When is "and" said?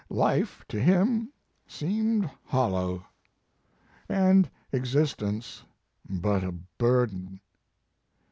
4.09-4.49